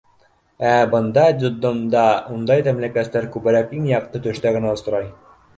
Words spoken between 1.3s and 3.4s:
детдомда, ундай тәмлекәстәр